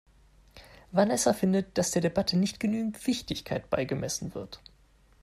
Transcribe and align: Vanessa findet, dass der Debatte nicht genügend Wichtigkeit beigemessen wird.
Vanessa 0.91 1.31
findet, 1.31 1.77
dass 1.77 1.91
der 1.91 2.01
Debatte 2.01 2.35
nicht 2.35 2.59
genügend 2.59 3.05
Wichtigkeit 3.05 3.69
beigemessen 3.69 4.33
wird. 4.33 4.59